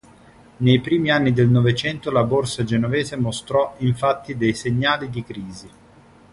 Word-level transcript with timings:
Nei 0.57 0.81
primi 0.81 1.11
anni 1.11 1.31
del 1.31 1.47
Novecento 1.47 2.09
la 2.09 2.23
borsa 2.23 2.63
genovese 2.63 3.17
mostrò, 3.17 3.75
infatti, 3.81 4.35
dei 4.35 4.55
segnali 4.55 5.11
di 5.11 5.23
crisi. 5.23 5.69